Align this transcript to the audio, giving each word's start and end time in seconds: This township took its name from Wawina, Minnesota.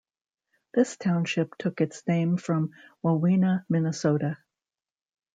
This 0.73 0.97
township 0.97 1.55
took 1.59 1.79
its 1.79 2.07
name 2.07 2.37
from 2.37 2.71
Wawina, 3.03 3.65
Minnesota. 3.69 4.39